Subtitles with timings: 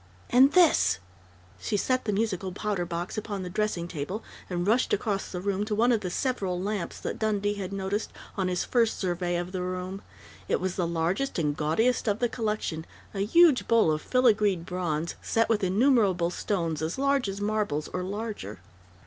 [0.31, 0.97] And this!"
[1.59, 5.63] She set the musical powder box upon the dressing table and rushed across the room
[5.65, 9.51] to one of the several lamps that Dundee had noticed on his first survey of
[9.51, 10.01] the room.
[10.47, 15.13] It was the largest and gaudiest of the collection a huge bowl of filigreed bronze,
[15.21, 18.57] set with innumerable stones, as large as marbles, or larger.